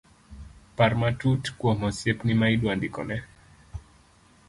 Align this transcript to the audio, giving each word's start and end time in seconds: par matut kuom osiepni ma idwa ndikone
par 0.77 0.91
matut 1.01 1.43
kuom 1.59 1.79
osiepni 1.89 2.33
ma 2.39 2.47
idwa 2.55 2.71
ndikone 2.77 3.17